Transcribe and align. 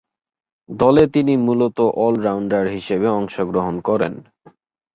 দলে 0.69 1.03
তিনি 1.07 1.33
মূলতঃ 1.37 1.79
অল-রাউন্ডার 1.97 2.65
হিসেবে 2.67 3.07
অংশগ্রহণ 3.19 3.75
করেন। 3.79 4.13